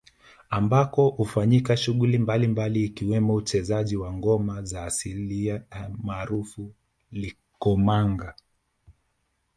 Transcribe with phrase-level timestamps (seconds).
[0.49, 5.59] Ambako hufanyika shughuli mbalimbali ikiwemo uchezaji wa ngoma za asili
[6.03, 6.71] maarufu
[7.11, 8.35] Likomanga